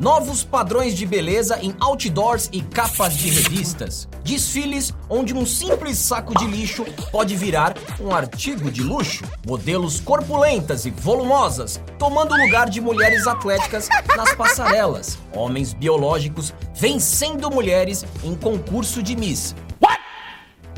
Novos 0.00 0.42
padrões 0.42 0.96
de 0.96 1.04
beleza 1.04 1.58
em 1.60 1.76
outdoors 1.78 2.48
e 2.54 2.62
capas 2.62 3.14
de 3.18 3.28
revistas. 3.28 4.08
Desfiles 4.24 4.94
onde 5.10 5.34
um 5.34 5.44
simples 5.44 5.98
saco 5.98 6.34
de 6.38 6.46
lixo 6.46 6.86
pode 7.12 7.36
virar 7.36 7.76
um 8.00 8.10
artigo 8.10 8.70
de 8.70 8.82
luxo. 8.82 9.24
Modelos 9.46 10.00
corpulentas 10.00 10.86
e 10.86 10.90
volumosas 10.90 11.78
tomando 11.98 12.32
o 12.32 12.38
lugar 12.38 12.70
de 12.70 12.80
mulheres 12.80 13.26
atléticas 13.26 13.90
nas 14.16 14.34
passarelas. 14.34 15.18
Homens 15.34 15.74
biológicos 15.74 16.54
vencendo 16.74 17.50
mulheres 17.50 18.02
em 18.24 18.34
concurso 18.34 19.02
de 19.02 19.14
Miss. 19.14 19.54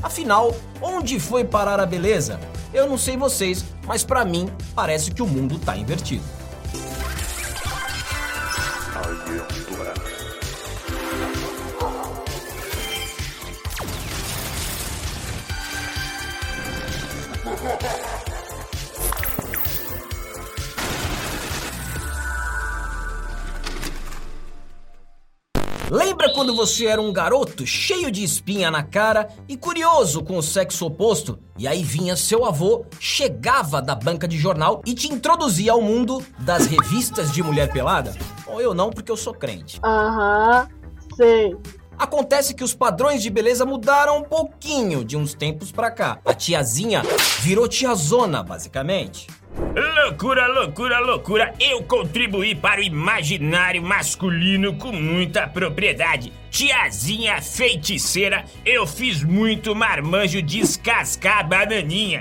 Afinal, 0.02 0.52
onde 0.80 1.20
foi 1.20 1.44
parar 1.44 1.78
a 1.78 1.86
beleza? 1.86 2.40
Eu 2.74 2.88
não 2.88 2.98
sei 2.98 3.16
vocês, 3.16 3.64
mas 3.86 4.02
para 4.02 4.24
mim 4.24 4.50
parece 4.74 5.12
que 5.12 5.22
o 5.22 5.28
mundo 5.28 5.60
tá 5.60 5.76
invertido. 5.76 6.41
Quando 26.32 26.54
você 26.54 26.86
era 26.86 27.00
um 27.00 27.12
garoto 27.12 27.66
cheio 27.66 28.10
de 28.10 28.24
espinha 28.24 28.70
na 28.70 28.82
cara 28.82 29.28
e 29.48 29.56
curioso 29.56 30.22
com 30.22 30.36
o 30.36 30.42
sexo 30.42 30.86
oposto? 30.86 31.38
E 31.58 31.68
aí 31.68 31.82
vinha 31.82 32.16
seu 32.16 32.44
avô, 32.44 32.84
chegava 32.98 33.80
da 33.80 33.94
banca 33.94 34.26
de 34.26 34.38
jornal 34.38 34.82
e 34.86 34.94
te 34.94 35.12
introduzia 35.12 35.72
ao 35.72 35.82
mundo 35.82 36.24
das 36.38 36.66
revistas 36.66 37.30
de 37.30 37.42
mulher 37.42 37.70
pelada? 37.72 38.14
Ou 38.46 38.60
eu 38.60 38.74
não, 38.74 38.90
porque 38.90 39.12
eu 39.12 39.16
sou 39.16 39.34
crente. 39.34 39.78
Aham, 39.84 40.68
sei. 41.16 41.56
Acontece 42.02 42.52
que 42.52 42.64
os 42.64 42.74
padrões 42.74 43.22
de 43.22 43.30
beleza 43.30 43.64
mudaram 43.64 44.18
um 44.18 44.22
pouquinho 44.24 45.04
de 45.04 45.16
uns 45.16 45.34
tempos 45.34 45.70
pra 45.70 45.88
cá. 45.88 46.18
A 46.24 46.34
tiazinha 46.34 47.00
virou 47.42 47.68
tiazona, 47.68 48.42
basicamente. 48.42 49.28
Loucura, 49.56 50.48
loucura, 50.48 50.98
loucura! 50.98 51.54
Eu 51.60 51.84
contribuí 51.84 52.56
para 52.56 52.80
o 52.80 52.82
imaginário 52.82 53.80
masculino 53.80 54.74
com 54.74 54.90
muita 54.90 55.46
propriedade. 55.46 56.32
Tiazinha 56.50 57.40
feiticeira, 57.40 58.46
eu 58.66 58.84
fiz 58.84 59.22
muito 59.22 59.72
marmanjo 59.72 60.42
descascar 60.42 61.46
bananinha. 61.46 62.20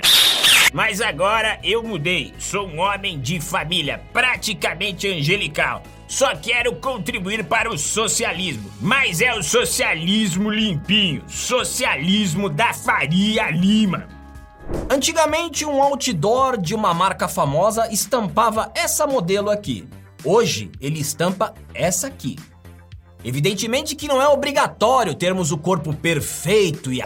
Mas 0.72 1.00
agora 1.00 1.58
eu 1.64 1.82
mudei. 1.82 2.32
Sou 2.38 2.68
um 2.68 2.78
homem 2.78 3.18
de 3.18 3.40
família, 3.40 4.00
praticamente 4.12 5.08
angelical. 5.08 5.82
Só 6.12 6.36
quero 6.36 6.76
contribuir 6.76 7.42
para 7.42 7.72
o 7.72 7.78
socialismo. 7.78 8.70
Mas 8.78 9.22
é 9.22 9.32
o 9.34 9.42
socialismo 9.42 10.50
limpinho. 10.50 11.24
Socialismo 11.26 12.50
da 12.50 12.74
Faria 12.74 13.50
Lima. 13.50 14.06
Antigamente, 14.90 15.64
um 15.64 15.82
outdoor 15.82 16.60
de 16.60 16.74
uma 16.74 16.92
marca 16.92 17.26
famosa 17.28 17.90
estampava 17.90 18.70
essa 18.74 19.06
modelo 19.06 19.48
aqui. 19.48 19.88
Hoje, 20.22 20.70
ele 20.82 21.00
estampa 21.00 21.54
essa 21.72 22.08
aqui. 22.08 22.36
Evidentemente 23.24 23.96
que 23.96 24.06
não 24.06 24.20
é 24.20 24.28
obrigatório 24.28 25.14
termos 25.14 25.50
o 25.50 25.56
corpo 25.56 25.94
perfeito 25.94 26.92
e 26.92 27.00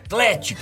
atlético. 0.00 0.60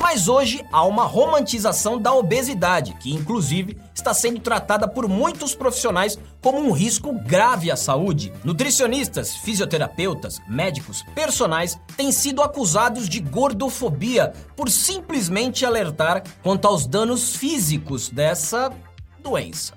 Mas 0.00 0.28
hoje 0.28 0.64
há 0.72 0.84
uma 0.84 1.04
romantização 1.04 1.98
da 1.98 2.12
obesidade, 2.12 2.94
que 2.94 3.12
inclusive 3.12 3.78
está 3.94 4.14
sendo 4.14 4.40
tratada 4.40 4.88
por 4.88 5.06
muitos 5.06 5.54
profissionais 5.54 6.18
como 6.40 6.58
um 6.58 6.72
risco 6.72 7.12
grave 7.12 7.70
à 7.70 7.76
saúde. 7.76 8.32
Nutricionistas, 8.42 9.36
fisioterapeutas, 9.36 10.40
médicos, 10.48 11.04
personagens 11.14 11.78
têm 11.96 12.10
sido 12.10 12.42
acusados 12.42 13.08
de 13.08 13.20
gordofobia 13.20 14.32
por 14.56 14.70
simplesmente 14.70 15.64
alertar 15.64 16.22
quanto 16.42 16.66
aos 16.66 16.86
danos 16.86 17.36
físicos 17.36 18.08
dessa 18.08 18.72
doença. 19.22 19.74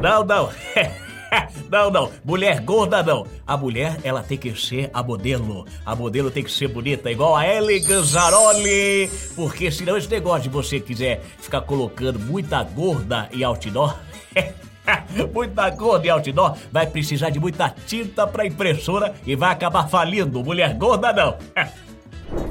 Não, 0.00 0.24
não. 0.24 0.50
não, 1.70 1.90
não. 1.90 2.10
Mulher 2.24 2.60
gorda, 2.60 3.02
não. 3.02 3.26
A 3.46 3.56
mulher, 3.56 3.98
ela 4.04 4.22
tem 4.22 4.38
que 4.38 4.54
ser 4.58 4.90
a 4.92 5.02
modelo. 5.02 5.66
A 5.84 5.94
modelo 5.94 6.30
tem 6.30 6.44
que 6.44 6.50
ser 6.50 6.68
bonita, 6.68 7.10
igual 7.10 7.36
a 7.36 7.46
Ellen 7.46 7.82
Ganzaroli. 7.82 9.10
Porque 9.34 9.70
senão 9.70 9.96
esse 9.96 10.08
negócio 10.08 10.42
de 10.42 10.48
você 10.48 10.80
quiser 10.80 11.22
ficar 11.38 11.62
colocando 11.62 12.18
muita 12.18 12.62
gorda 12.62 13.28
em 13.32 13.42
outdoor... 13.42 13.96
muita 15.32 15.70
gorda 15.70 16.06
em 16.06 16.10
outdoor 16.10 16.56
vai 16.72 16.86
precisar 16.86 17.30
de 17.30 17.38
muita 17.38 17.72
tinta 17.86 18.26
pra 18.26 18.46
impressora 18.46 19.14
e 19.26 19.36
vai 19.36 19.52
acabar 19.52 19.88
falindo. 19.88 20.42
Mulher 20.42 20.74
gorda, 20.74 21.12
não. 21.12 21.36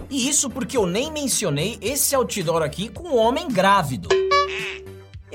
E 0.10 0.30
isso 0.30 0.50
porque 0.50 0.78
eu 0.78 0.86
nem 0.86 1.12
mencionei 1.12 1.78
esse 1.82 2.16
outdoor 2.16 2.62
aqui 2.62 2.90
com 2.90 3.10
um 3.10 3.18
homem 3.18 3.48
grávido. 3.48 4.10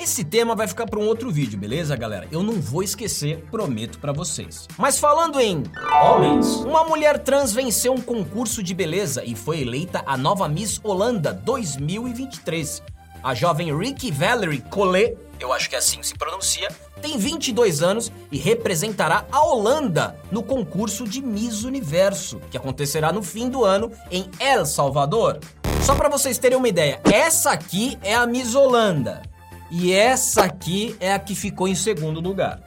Esse 0.07 0.23
tema 0.23 0.55
vai 0.55 0.69
ficar 0.69 0.87
para 0.87 1.01
um 1.01 1.07
outro 1.09 1.33
vídeo, 1.33 1.59
beleza, 1.59 1.97
galera? 1.97 2.29
Eu 2.31 2.41
não 2.41 2.61
vou 2.61 2.81
esquecer, 2.81 3.45
prometo 3.51 3.99
para 3.99 4.13
vocês. 4.13 4.69
Mas 4.79 5.01
falando 5.01 5.41
em 5.41 5.65
homens, 6.01 6.47
uma 6.59 6.85
mulher 6.85 7.19
trans 7.19 7.53
venceu 7.53 7.93
um 7.93 8.01
concurso 8.01 8.63
de 8.63 8.73
beleza 8.73 9.25
e 9.25 9.35
foi 9.35 9.63
eleita 9.63 10.05
a 10.07 10.17
nova 10.17 10.49
Miss 10.49 10.81
Holanda 10.85 11.33
2023. 11.33 12.85
A 13.21 13.35
jovem 13.35 13.77
Ricky 13.77 14.13
Valerie 14.13 14.61
Collet, 14.71 15.19
eu 15.41 15.53
acho 15.53 15.69
que 15.69 15.75
é 15.75 15.79
assim 15.79 16.01
se 16.05 16.15
pronuncia, 16.15 16.69
tem 17.03 17.19
22 17.19 17.83
anos 17.83 18.13
e 18.31 18.39
representará 18.39 19.27
a 19.33 19.45
Holanda 19.45 20.17
no 20.31 20.41
concurso 20.41 21.03
de 21.03 21.21
Miss 21.21 21.65
Universo, 21.65 22.41
que 22.49 22.57
acontecerá 22.57 23.13
no 23.13 23.25
fim 23.25 23.49
do 23.49 23.65
ano 23.65 23.91
em 24.13 24.31
El 24.39 24.67
Salvador. 24.67 25.41
Só 25.83 25.97
para 25.97 26.09
vocês 26.09 26.39
terem 26.39 26.57
uma 26.57 26.69
ideia, 26.69 27.01
essa 27.13 27.51
aqui 27.51 27.99
é 28.05 28.15
a 28.15 28.25
Miss 28.25 28.55
Holanda. 28.55 29.35
E 29.71 29.93
essa 29.93 30.45
aqui 30.45 30.97
é 31.01 31.13
a 31.13 31.19
que 31.19 31.35
ficou 31.35 31.67
em 31.67 31.75
segundo 31.75 32.21
lugar. 32.21 32.61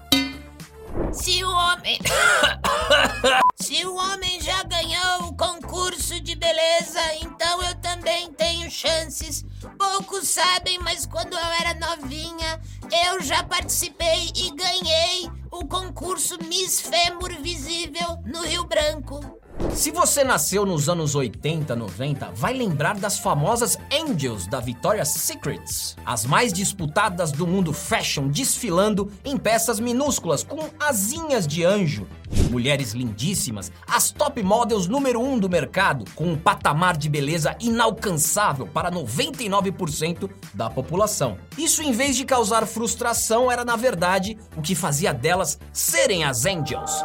Se 1.13 1.43
o 1.43 1.49
homem. 1.49 1.99
Se 3.61 3.85
o 3.85 3.95
homem 3.95 4.41
já 4.41 4.63
ganhou 4.63 5.29
o 5.29 5.35
concurso 5.35 6.19
de 6.21 6.35
beleza, 6.35 6.99
então 7.21 7.61
eu 7.63 7.75
também 7.75 8.31
tenho 8.33 8.69
chances. 8.71 9.45
Poucos 9.77 10.27
sabem, 10.27 10.79
mas 10.79 11.05
quando 11.05 11.33
eu 11.33 11.45
era 11.59 11.73
novinha, 11.75 12.59
eu 13.05 13.21
já 13.21 13.43
participei 13.43 14.31
e 14.35 14.51
ganhei 14.51 15.29
o 15.51 15.65
concurso 15.65 16.37
Miss 16.45 16.81
Fêmur 16.81 17.41
Visível 17.41 18.17
no 18.25 18.41
Rio 18.43 18.65
Branco. 18.65 19.19
Se 19.73 19.91
você 19.91 20.23
nasceu 20.23 20.65
nos 20.65 20.89
anos 20.89 21.15
80, 21.15 21.75
90, 21.75 22.31
vai 22.33 22.53
lembrar 22.53 22.95
das 22.95 23.19
famosas 23.19 23.77
Angels 23.93 24.47
da 24.47 24.59
Victoria's 24.59 25.09
Secrets, 25.09 25.95
as 26.05 26.25
mais 26.25 26.51
disputadas 26.51 27.31
do 27.31 27.45
mundo 27.45 27.71
fashion 27.71 28.27
desfilando 28.27 29.11
em 29.23 29.37
peças 29.37 29.79
minúsculas 29.79 30.43
com 30.43 30.69
asinhas 30.79 31.45
de 31.45 31.63
anjo. 31.63 32.07
Mulheres 32.49 32.93
lindíssimas, 32.93 33.71
as 33.87 34.11
top 34.11 34.41
models 34.41 34.87
número 34.87 35.21
um 35.21 35.37
do 35.37 35.49
mercado, 35.49 36.05
com 36.15 36.25
um 36.25 36.37
patamar 36.37 36.97
de 36.97 37.09
beleza 37.09 37.55
inalcançável 37.59 38.67
para 38.67 38.91
99% 38.91 40.29
da 40.53 40.69
população. 40.69 41.37
Isso, 41.57 41.81
em 41.83 41.91
vez 41.91 42.15
de 42.15 42.25
causar 42.25 42.65
frustração, 42.65 43.51
era 43.51 43.63
na 43.63 43.75
verdade 43.75 44.37
o 44.55 44.61
que 44.61 44.73
fazia 44.75 45.13
delas 45.13 45.59
serem 45.71 46.23
as 46.23 46.45
Angels. 46.45 47.03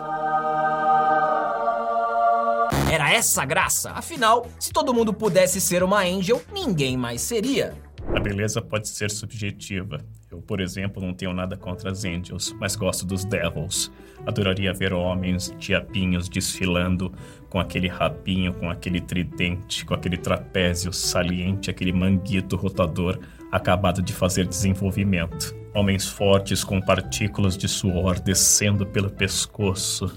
Essa 3.15 3.45
graça. 3.45 3.93
Afinal, 3.93 4.45
se 4.59 4.73
todo 4.73 4.93
mundo 4.93 5.15
pudesse 5.15 5.61
ser 5.61 5.85
uma 5.85 6.01
angel, 6.01 6.43
ninguém 6.53 6.97
mais 6.97 7.21
seria. 7.21 7.73
A 8.13 8.19
beleza 8.19 8.61
pode 8.61 8.89
ser 8.89 9.09
subjetiva. 9.09 10.05
Eu, 10.29 10.39
por 10.39 10.61
exemplo, 10.61 11.01
não 11.01 11.15
tenho 11.15 11.33
nada 11.33 11.57
contra 11.57 11.93
as 11.93 12.05
angels, 12.05 12.53
mas 12.59 12.75
gosto 12.75 13.07
dos 13.07 13.25
devils. 13.25 13.89
Adoraria 14.27 14.75
ver 14.75 14.93
homens 14.93 15.55
diabinhos 15.61 16.29
desfilando 16.29 17.15
com 17.49 17.61
aquele 17.61 17.87
rabinho, 17.87 18.53
com 18.53 18.69
aquele 18.69 19.01
tridente, 19.01 19.85
com 19.85 19.95
aquele 19.95 20.17
trapézio 20.17 20.93
saliente, 20.93 21.71
aquele 21.71 21.93
manguito 21.93 22.57
rotador 22.57 23.21
acabado 23.53 24.03
de 24.03 24.13
fazer 24.13 24.45
desenvolvimento. 24.45 25.55
Homens 25.73 26.09
fortes 26.09 26.65
com 26.65 26.81
partículas 26.81 27.57
de 27.57 27.69
suor 27.69 28.19
descendo 28.19 28.85
pelo 28.85 29.09
pescoço. 29.09 30.13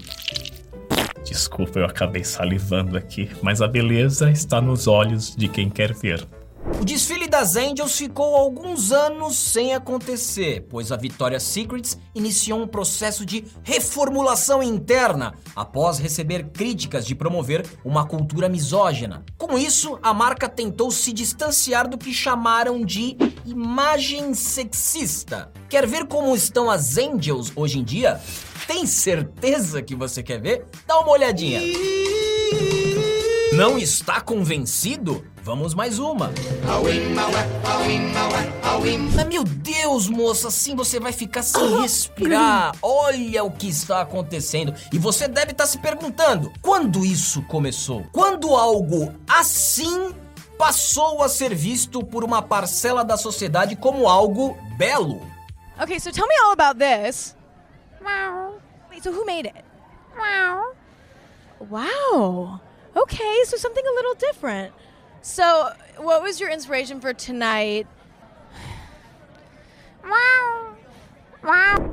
Desculpa, 1.28 1.78
eu 1.78 1.84
acabei 1.84 2.24
salivando 2.24 2.96
aqui, 2.96 3.30
mas 3.42 3.60
a 3.60 3.68
beleza 3.68 4.30
está 4.30 4.62
nos 4.62 4.86
olhos 4.86 5.36
de 5.36 5.46
quem 5.46 5.68
quer 5.68 5.92
ver. 5.92 6.26
O 6.80 6.84
desfile 6.84 7.26
das 7.26 7.56
Angels 7.56 7.96
ficou 7.96 8.36
alguns 8.36 8.92
anos 8.92 9.36
sem 9.36 9.74
acontecer, 9.74 10.66
pois 10.68 10.92
a 10.92 10.96
Victoria's 10.96 11.42
Secrets 11.42 11.98
iniciou 12.14 12.60
um 12.60 12.68
processo 12.68 13.26
de 13.26 13.44
reformulação 13.64 14.62
interna 14.62 15.34
após 15.56 15.98
receber 15.98 16.50
críticas 16.50 17.04
de 17.04 17.14
promover 17.14 17.66
uma 17.84 18.06
cultura 18.06 18.48
misógina. 18.48 19.24
Com 19.36 19.58
isso, 19.58 19.98
a 20.02 20.14
marca 20.14 20.48
tentou 20.48 20.90
se 20.90 21.12
distanciar 21.12 21.88
do 21.88 21.98
que 21.98 22.12
chamaram 22.12 22.84
de 22.84 23.16
imagem 23.44 24.32
sexista. 24.34 25.50
Quer 25.68 25.86
ver 25.86 26.06
como 26.06 26.34
estão 26.36 26.70
as 26.70 26.96
Angels 26.96 27.50
hoje 27.56 27.78
em 27.78 27.84
dia? 27.84 28.20
Tem 28.66 28.86
certeza 28.86 29.82
que 29.82 29.96
você 29.96 30.22
quer 30.22 30.40
ver? 30.40 30.66
Dá 30.86 31.00
uma 31.00 31.10
olhadinha. 31.10 31.60
Não 33.58 33.76
está 33.76 34.20
convencido? 34.20 35.26
Vamos 35.42 35.74
mais 35.74 35.98
uma. 35.98 36.30
Mas 39.16 39.26
meu 39.26 39.42
Deus, 39.42 40.08
moça, 40.08 40.46
assim 40.46 40.76
você 40.76 41.00
vai 41.00 41.10
ficar 41.10 41.42
sem 41.42 41.80
respirar. 41.80 42.76
Olha 42.80 43.42
o 43.42 43.50
que 43.50 43.68
está 43.68 44.00
acontecendo. 44.00 44.72
E 44.92 44.98
você 44.98 45.26
deve 45.26 45.50
estar 45.50 45.66
se 45.66 45.76
perguntando: 45.78 46.52
quando 46.62 47.04
isso 47.04 47.42
começou? 47.42 48.04
Quando 48.12 48.54
algo 48.54 49.12
assim 49.28 50.14
passou 50.56 51.20
a 51.24 51.28
ser 51.28 51.52
visto 51.52 52.04
por 52.04 52.22
uma 52.22 52.40
parcela 52.40 53.04
da 53.04 53.16
sociedade 53.16 53.74
como 53.74 54.06
algo 54.06 54.56
belo? 54.76 55.20
Okay, 55.82 55.98
so 55.98 56.12
tell 56.12 56.28
me 56.28 56.34
all 56.44 56.52
about 56.52 56.78
this. 56.78 57.34
Wait, 58.88 59.02
so 59.02 59.10
who 59.10 59.24
made 59.26 59.48
it? 59.48 59.64
Wow. 61.68 62.60
Okay, 63.02 63.40
so 63.44 63.56
something 63.56 63.84
a 63.86 63.94
little 63.94 64.14
different. 64.14 64.72
So, 65.20 65.72
what 65.98 66.22
was 66.22 66.40
your 66.40 66.50
inspiration 66.50 67.00
for 67.00 67.12
tonight? 67.12 67.86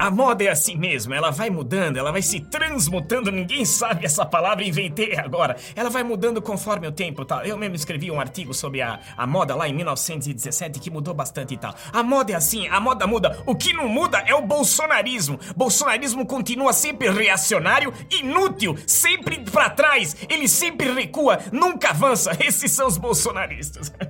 A 0.06 0.12
moda 0.12 0.44
é 0.44 0.50
assim 0.50 0.78
mesmo, 0.78 1.16
ela 1.16 1.32
vai 1.32 1.50
mudando, 1.50 1.98
ela 1.98 2.12
vai 2.12 2.22
se 2.22 2.40
transmutando, 2.40 3.32
ninguém 3.32 3.66
sabe 3.66 4.06
essa 4.06 4.24
palavra, 4.24 4.64
inventei 4.64 5.18
agora. 5.18 5.58
Ela 5.76 5.90
vai 5.90 6.04
mudando 6.04 6.40
conforme 6.44 6.88
o 6.88 6.92
tempo 6.92 7.26
tal. 7.26 7.42
Eu 7.44 7.58
mesmo 7.58 7.76
escrevi 7.76 8.12
um 8.12 8.20
artigo 8.20 8.54
sobre 8.54 8.84
a, 8.84 9.00
a 9.18 9.26
moda 9.26 9.56
lá 9.56 9.68
em 9.68 9.74
1917 9.74 10.80
que 10.80 10.92
mudou 10.92 11.16
bastante 11.16 11.56
e 11.56 11.58
tal. 11.58 11.74
A 11.92 12.04
moda 12.04 12.34
é 12.34 12.36
assim, 12.36 12.68
a 12.68 12.80
moda 12.80 13.08
muda. 13.08 13.42
O 13.48 13.56
que 13.56 13.74
não 13.74 13.90
muda 13.90 14.20
é 14.28 14.36
o 14.36 14.44
bolsonarismo. 14.44 15.40
Bolsonarismo 15.56 16.24
continua 16.24 16.72
sempre 16.72 17.10
reacionário, 17.10 17.92
inútil, 18.12 18.78
sempre 18.86 19.40
pra 19.40 19.72
trás. 19.72 20.16
Ele 20.30 20.48
sempre 20.48 20.94
recua, 20.94 21.40
nunca 21.52 21.90
avança. 21.90 22.38
Esses 22.40 22.72
são 22.72 22.86
os 22.86 22.98
bolsonaristas. 22.98 23.92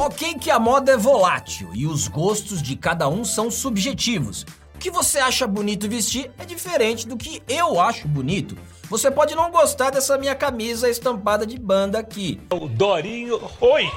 Ok 0.00 0.34
que 0.34 0.48
a 0.48 0.60
moda 0.60 0.92
é 0.92 0.96
volátil 0.96 1.70
e 1.74 1.84
os 1.84 2.06
gostos 2.06 2.62
de 2.62 2.76
cada 2.76 3.08
um 3.08 3.24
são 3.24 3.50
subjetivos. 3.50 4.46
O 4.76 4.78
que 4.78 4.92
você 4.92 5.18
acha 5.18 5.44
bonito 5.44 5.88
vestir 5.88 6.30
é 6.38 6.44
diferente 6.44 7.04
do 7.04 7.16
que 7.16 7.42
eu 7.48 7.80
acho 7.80 8.06
bonito. 8.06 8.56
Você 8.88 9.10
pode 9.10 9.34
não 9.34 9.50
gostar 9.50 9.90
dessa 9.90 10.16
minha 10.16 10.36
camisa 10.36 10.88
estampada 10.88 11.44
de 11.44 11.58
banda 11.58 11.98
aqui. 11.98 12.40
O 12.48 12.68
Dorinho. 12.68 13.40
Oi! 13.60 13.90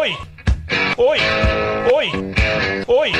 Oi! 0.00 0.18
Oi! 0.98 1.18
Oi! 1.94 2.10
Oi! 2.88 3.12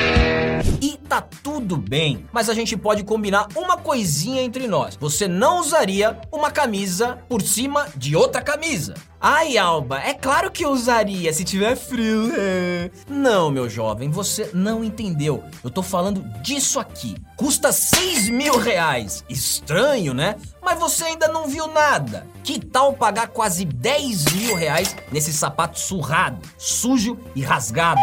E 0.81 0.97
tá 1.07 1.21
tudo 1.65 1.77
bem, 1.77 2.27
mas 2.31 2.47
a 2.47 2.53
gente 2.53 2.77
pode 2.77 3.03
combinar 3.03 3.47
uma 3.55 3.75
coisinha 3.75 4.43
entre 4.43 4.67
nós. 4.67 4.95
Você 4.97 5.27
não 5.27 5.59
usaria 5.59 6.15
uma 6.31 6.51
camisa 6.51 7.17
por 7.27 7.41
cima 7.41 7.87
de 7.95 8.15
outra 8.15 8.39
camisa. 8.39 8.93
Ai, 9.19 9.57
Alba, 9.57 9.99
é 9.99 10.13
claro 10.13 10.51
que 10.51 10.63
eu 10.63 10.69
usaria 10.69 11.33
se 11.33 11.43
tiver 11.43 11.75
frio. 11.75 12.31
é. 12.37 12.91
Não, 13.09 13.49
meu 13.49 13.67
jovem, 13.67 14.11
você 14.11 14.51
não 14.53 14.83
entendeu. 14.83 15.43
Eu 15.63 15.71
tô 15.71 15.81
falando 15.81 16.21
disso 16.43 16.79
aqui. 16.79 17.15
Custa 17.35 17.71
6 17.71 18.29
mil 18.29 18.59
reais. 18.59 19.25
Estranho, 19.27 20.13
né? 20.13 20.35
Mas 20.61 20.79
você 20.79 21.05
ainda 21.05 21.27
não 21.27 21.47
viu 21.47 21.67
nada. 21.67 22.27
Que 22.43 22.59
tal 22.59 22.93
pagar 22.93 23.29
quase 23.29 23.65
10 23.65 24.25
mil 24.33 24.55
reais 24.55 24.95
nesse 25.11 25.33
sapato 25.33 25.79
surrado, 25.79 26.39
sujo 26.57 27.17
e 27.35 27.41
rasgado? 27.41 28.01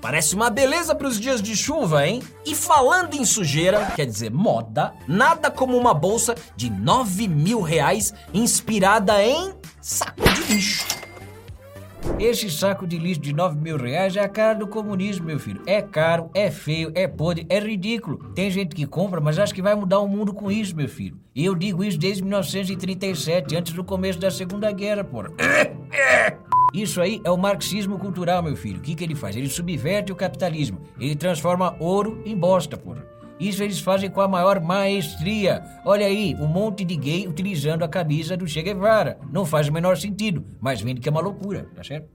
Parece 0.00 0.34
uma 0.34 0.50
beleza 0.50 0.94
para 0.94 1.06
os 1.06 1.18
dias 1.20 1.40
de 1.40 1.56
chuva, 1.56 2.06
hein? 2.06 2.22
E 2.44 2.54
falando 2.54 2.95
em 3.12 3.24
sujeira, 3.24 3.92
quer 3.94 4.06
dizer 4.06 4.30
moda, 4.30 4.94
nada 5.06 5.50
como 5.50 5.76
uma 5.76 5.92
bolsa 5.92 6.34
de 6.56 6.70
9 6.70 7.28
mil 7.28 7.60
reais 7.60 8.14
inspirada 8.32 9.22
em 9.22 9.52
saco 9.80 10.22
de 10.22 10.54
lixo. 10.54 10.86
Esse 12.18 12.50
saco 12.50 12.86
de 12.86 12.98
lixo 12.98 13.20
de 13.20 13.32
9 13.32 13.58
mil 13.58 13.76
reais 13.76 14.16
é 14.16 14.20
a 14.20 14.28
cara 14.28 14.54
do 14.54 14.66
comunismo, 14.66 15.26
meu 15.26 15.38
filho. 15.38 15.60
É 15.66 15.82
caro, 15.82 16.30
é 16.32 16.50
feio, 16.50 16.90
é 16.94 17.06
podre, 17.06 17.46
é 17.50 17.58
ridículo. 17.58 18.32
Tem 18.32 18.50
gente 18.50 18.74
que 18.74 18.86
compra, 18.86 19.20
mas 19.20 19.38
acha 19.38 19.52
que 19.52 19.60
vai 19.60 19.74
mudar 19.74 20.00
o 20.00 20.08
mundo 20.08 20.32
com 20.32 20.50
isso, 20.50 20.74
meu 20.74 20.88
filho. 20.88 21.18
E 21.34 21.44
eu 21.44 21.54
digo 21.54 21.84
isso 21.84 21.98
desde 21.98 22.22
1937, 22.22 23.56
antes 23.56 23.72
do 23.72 23.84
começo 23.84 24.18
da 24.18 24.30
Segunda 24.30 24.72
Guerra, 24.72 25.04
porra. 25.04 25.30
Isso 26.76 27.00
aí 27.00 27.22
é 27.24 27.30
o 27.30 27.38
marxismo 27.38 27.98
cultural, 27.98 28.42
meu 28.42 28.54
filho. 28.54 28.76
O 28.76 28.82
que, 28.82 28.94
que 28.94 29.02
ele 29.02 29.14
faz? 29.14 29.34
Ele 29.34 29.48
subverte 29.48 30.12
o 30.12 30.14
capitalismo. 30.14 30.82
Ele 31.00 31.16
transforma 31.16 31.74
ouro 31.80 32.22
em 32.26 32.36
bosta, 32.36 32.76
porra. 32.76 33.02
Isso 33.40 33.62
eles 33.62 33.80
fazem 33.80 34.10
com 34.10 34.20
a 34.20 34.28
maior 34.28 34.60
maestria. 34.60 35.64
Olha 35.86 36.04
aí, 36.04 36.36
um 36.38 36.46
monte 36.46 36.84
de 36.84 36.94
gay 36.94 37.26
utilizando 37.26 37.82
a 37.82 37.88
camisa 37.88 38.36
do 38.36 38.46
Che 38.46 38.60
Guevara. 38.60 39.18
Não 39.32 39.46
faz 39.46 39.68
o 39.68 39.72
menor 39.72 39.96
sentido, 39.96 40.44
mas 40.60 40.82
vende 40.82 41.00
que 41.00 41.08
é 41.08 41.12
uma 41.12 41.22
loucura, 41.22 41.66
tá 41.74 41.82
certo? 41.82 42.10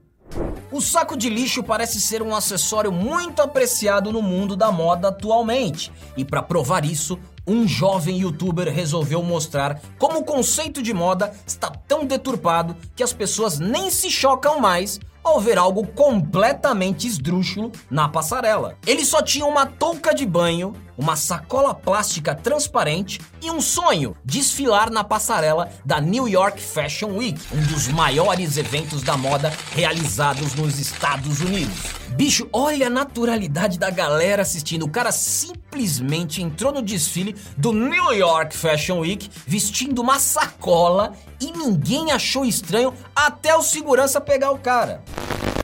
O 0.70 0.80
saco 0.80 1.16
de 1.16 1.28
lixo 1.28 1.64
parece 1.64 2.00
ser 2.00 2.22
um 2.22 2.34
acessório 2.34 2.92
muito 2.92 3.42
apreciado 3.42 4.12
no 4.12 4.22
mundo 4.22 4.54
da 4.54 4.70
moda 4.70 5.08
atualmente. 5.08 5.90
E 6.16 6.24
para 6.24 6.40
provar 6.40 6.84
isso, 6.84 7.18
um 7.46 7.66
jovem 7.66 8.18
youtuber 8.18 8.72
resolveu 8.72 9.22
mostrar 9.22 9.80
como 9.98 10.20
o 10.20 10.24
conceito 10.24 10.82
de 10.82 10.94
moda 10.94 11.32
está 11.46 11.70
tão 11.70 12.04
deturpado 12.04 12.76
que 12.94 13.02
as 13.02 13.12
pessoas 13.12 13.58
nem 13.58 13.90
se 13.90 14.10
chocam 14.10 14.60
mais 14.60 15.00
ao 15.24 15.40
ver 15.40 15.56
algo 15.56 15.86
completamente 15.86 17.06
esdrúxulo 17.06 17.70
na 17.90 18.08
passarela. 18.08 18.76
Ele 18.86 19.04
só 19.04 19.22
tinha 19.22 19.46
uma 19.46 19.66
touca 19.66 20.12
de 20.12 20.26
banho, 20.26 20.74
uma 20.98 21.14
sacola 21.14 21.74
plástica 21.74 22.34
transparente 22.34 23.20
e 23.40 23.50
um 23.50 23.60
sonho: 23.60 24.16
desfilar 24.24 24.90
na 24.90 25.04
passarela 25.04 25.70
da 25.84 26.00
New 26.00 26.28
York 26.28 26.60
Fashion 26.60 27.16
Week, 27.16 27.40
um 27.52 27.62
dos 27.62 27.88
maiores 27.88 28.56
eventos 28.56 29.02
da 29.02 29.16
moda 29.16 29.52
realizados 29.74 30.54
nos 30.54 30.78
Estados 30.78 31.40
Unidos. 31.40 32.01
Bicho, 32.14 32.46
olha 32.52 32.88
a 32.88 32.90
naturalidade 32.90 33.78
da 33.78 33.90
galera 33.90 34.42
assistindo. 34.42 34.84
O 34.84 34.90
cara 34.90 35.10
simplesmente 35.10 36.42
entrou 36.42 36.72
no 36.72 36.82
desfile 36.82 37.34
do 37.56 37.72
New 37.72 38.12
York 38.12 38.54
Fashion 38.54 39.00
Week 39.00 39.30
vestindo 39.46 40.00
uma 40.00 40.18
sacola 40.18 41.12
e 41.40 41.50
ninguém 41.50 42.12
achou 42.12 42.44
estranho 42.44 42.92
até 43.16 43.56
o 43.56 43.62
segurança 43.62 44.20
pegar 44.20 44.50
o 44.50 44.58
cara. 44.58 45.02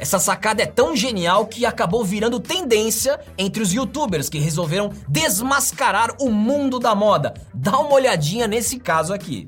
Essa 0.00 0.18
sacada 0.18 0.62
é 0.62 0.66
tão 0.66 0.96
genial 0.96 1.46
que 1.46 1.66
acabou 1.66 2.04
virando 2.04 2.40
tendência 2.40 3.18
entre 3.36 3.62
os 3.62 3.72
youtubers 3.72 4.28
que 4.28 4.38
resolveram 4.38 4.90
desmascarar 5.08 6.14
o 6.20 6.30
mundo 6.30 6.78
da 6.78 6.94
moda. 6.94 7.34
Dá 7.52 7.78
uma 7.78 7.94
olhadinha 7.94 8.46
nesse 8.46 8.78
caso 8.78 9.12
aqui. 9.12 9.46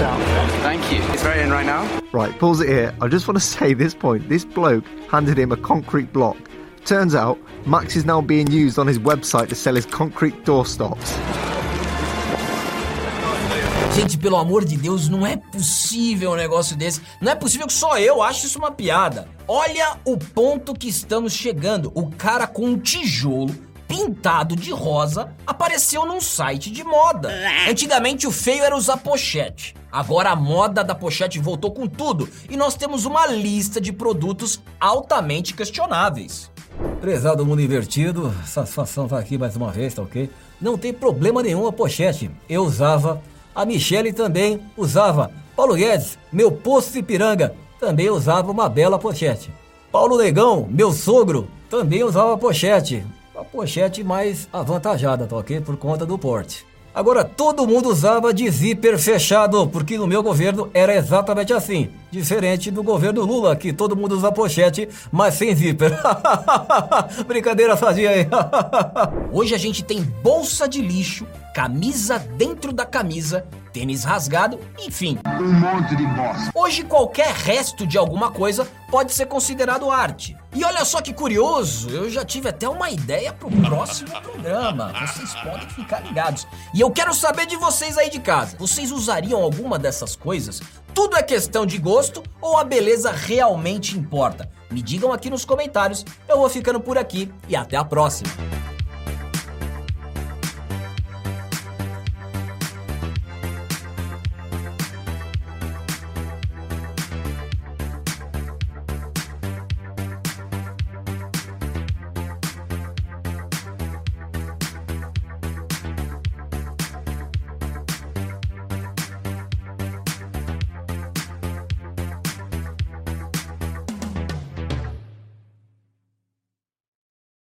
Thank 0.00 0.90
you. 0.90 1.02
It's 1.12 1.22
very 1.22 1.42
in 1.42 1.50
right 1.50 1.66
now. 1.66 1.84
Right, 2.12 2.36
pause 2.38 2.62
it 2.62 2.68
here. 2.68 2.94
I 3.02 3.08
just 3.08 3.28
want 3.28 3.38
to 3.38 3.44
say 3.58 3.74
this 3.74 3.94
point. 3.94 4.28
This 4.28 4.44
bloke 4.44 4.84
handed 5.10 5.38
him 5.38 5.52
a 5.52 5.56
concrete 5.56 6.12
block. 6.12 6.36
Turns 6.86 7.14
out, 7.14 7.38
Max 7.66 7.96
is 7.96 8.06
now 8.06 8.22
being 8.22 8.50
used 8.50 8.78
on 8.78 8.86
his 8.86 8.98
website 8.98 9.48
to 9.50 9.54
sell 9.54 9.74
his 9.74 9.84
concrete 9.84 10.44
doorstops. 10.44 11.18
Gente, 13.94 14.16
pelo 14.16 14.36
amor 14.36 14.64
de 14.64 14.76
Deus, 14.76 15.08
não 15.08 15.26
é 15.26 15.36
possível 15.36 16.30
um 16.30 16.36
negócio 16.36 16.76
desse. 16.76 17.02
Não 17.20 17.32
é 17.32 17.34
possível 17.34 17.66
que 17.66 17.72
só 17.72 17.98
eu 17.98 18.22
ache 18.22 18.46
isso 18.46 18.58
uma 18.58 18.70
piada. 18.70 19.28
Olha 19.46 19.98
o 20.04 20.16
ponto 20.16 20.72
que 20.72 20.88
estamos 20.88 21.34
chegando. 21.34 21.92
O 21.94 22.08
cara 22.08 22.46
com 22.46 22.64
um 22.64 22.78
tijolo 22.78 23.54
pintado 23.86 24.54
de 24.54 24.70
rosa 24.70 25.34
apareceu 25.44 26.06
num 26.06 26.20
site 26.20 26.70
de 26.70 26.84
moda. 26.84 27.30
Antigamente 27.68 28.26
o 28.26 28.30
feio 28.30 28.62
era 28.62 28.76
usar 28.76 28.96
pochete. 28.98 29.74
Agora 29.92 30.30
a 30.30 30.36
moda 30.36 30.84
da 30.84 30.94
pochete 30.94 31.40
voltou 31.40 31.72
com 31.72 31.86
tudo 31.86 32.28
e 32.48 32.56
nós 32.56 32.74
temos 32.74 33.04
uma 33.04 33.26
lista 33.26 33.80
de 33.80 33.92
produtos 33.92 34.60
altamente 34.78 35.52
questionáveis. 35.54 36.50
Prezado 37.00 37.44
mundo 37.44 37.60
invertido, 37.60 38.32
satisfação 38.46 39.08
tá 39.08 39.18
aqui 39.18 39.36
mais 39.36 39.56
uma 39.56 39.72
vez, 39.72 39.94
tá 39.94 40.02
ok? 40.02 40.30
Não 40.60 40.78
tem 40.78 40.92
problema 40.92 41.42
nenhum 41.42 41.66
a 41.66 41.72
pochete. 41.72 42.30
Eu 42.48 42.62
usava, 42.62 43.20
a 43.54 43.64
Michele 43.64 44.12
também 44.12 44.60
usava. 44.76 45.30
Paulo 45.56 45.74
Guedes, 45.74 46.18
meu 46.32 46.52
posto 46.52 46.92
de 46.92 47.02
piranga, 47.02 47.54
também 47.80 48.08
usava 48.10 48.52
uma 48.52 48.68
bela 48.68 48.98
pochete. 48.98 49.50
Paulo 49.90 50.16
Negão, 50.18 50.68
meu 50.70 50.92
sogro, 50.92 51.48
também 51.68 52.04
usava 52.04 52.38
pochete. 52.38 53.04
A 53.34 53.42
pochete 53.42 54.04
mais 54.04 54.48
avantajada, 54.52 55.26
tá 55.26 55.36
ok? 55.36 55.60
Por 55.60 55.76
conta 55.76 56.06
do 56.06 56.16
porte. 56.16 56.69
Agora, 56.92 57.24
todo 57.24 57.66
mundo 57.66 57.88
usava 57.88 58.34
de 58.34 58.50
zíper 58.50 58.98
fechado, 58.98 59.68
porque 59.68 59.96
no 59.96 60.08
meu 60.08 60.22
governo 60.22 60.68
era 60.74 60.94
exatamente 60.94 61.52
assim. 61.52 61.88
Diferente 62.10 62.68
do 62.70 62.82
governo 62.82 63.24
Lula, 63.24 63.54
que 63.54 63.72
todo 63.72 63.96
mundo 63.96 64.16
usa 64.16 64.32
pochete, 64.32 64.88
mas 65.12 65.34
sem 65.34 65.54
zíper. 65.54 65.96
Brincadeira 67.28 67.76
sadia 67.76 68.10
aí. 68.10 68.26
Hoje 69.32 69.54
a 69.54 69.58
gente 69.58 69.84
tem 69.84 70.02
bolsa 70.02 70.68
de 70.68 70.82
lixo, 70.82 71.26
camisa 71.54 72.18
dentro 72.18 72.72
da 72.72 72.84
camisa, 72.84 73.46
tênis 73.72 74.04
rasgado, 74.04 74.58
enfim. 74.78 75.18
Um 75.40 75.52
monte 75.52 75.96
de 75.96 76.06
bosta. 76.06 76.50
Hoje 76.54 76.82
qualquer 76.84 77.32
resto 77.32 77.86
de 77.86 77.96
alguma 77.96 78.30
coisa 78.30 78.66
pode 78.90 79.12
ser 79.12 79.26
considerado 79.26 79.90
arte. 79.90 80.36
E 80.54 80.64
olha 80.64 80.84
só 80.84 81.00
que 81.00 81.12
curioso, 81.12 81.88
eu 81.90 82.10
já 82.10 82.24
tive 82.24 82.48
até 82.48 82.68
uma 82.68 82.90
ideia 82.90 83.32
pro 83.32 83.50
próximo 83.50 84.10
programa. 84.20 84.92
Vocês 85.06 85.34
podem 85.34 85.68
ficar 85.70 86.00
ligados. 86.00 86.46
E 86.74 86.80
eu 86.80 86.90
quero 86.90 87.14
saber 87.14 87.46
de 87.46 87.56
vocês 87.56 87.96
aí 87.96 88.10
de 88.10 88.18
casa. 88.18 88.56
Vocês 88.58 88.90
usariam 88.90 89.40
alguma 89.40 89.78
dessas 89.78 90.16
coisas? 90.16 90.60
Tudo 90.92 91.16
é 91.16 91.22
questão 91.22 91.64
de 91.64 91.78
gosto 91.78 92.22
ou 92.40 92.58
a 92.58 92.64
beleza 92.64 93.12
realmente 93.12 93.96
importa? 93.96 94.50
Me 94.70 94.82
digam 94.82 95.12
aqui 95.12 95.30
nos 95.30 95.44
comentários. 95.44 96.04
Eu 96.28 96.38
vou 96.38 96.48
ficando 96.48 96.80
por 96.80 96.98
aqui 96.98 97.32
e 97.48 97.54
até 97.54 97.76
a 97.76 97.84
próxima. 97.84 98.30